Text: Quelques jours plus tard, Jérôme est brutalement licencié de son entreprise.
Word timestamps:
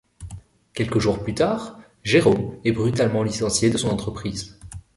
Quelques 0.73 0.97
jours 0.97 1.21
plus 1.23 1.35
tard, 1.35 1.77
Jérôme 2.01 2.55
est 2.65 2.71
brutalement 2.71 3.21
licencié 3.21 3.69
de 3.69 3.77
son 3.77 3.89
entreprise. 3.89 4.57